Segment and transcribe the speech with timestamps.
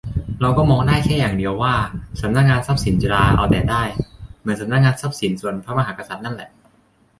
[0.41, 1.73] เราก็มองได้แค่อย่างเดียว ว่า
[2.21, 3.83] สนง.ทรัพย์สินจุฬาเอาแต่ได้
[4.41, 6.49] เหมือนสนง.ทรัพย์สินส่วนพระมหากษัตริย์นั่นแหละ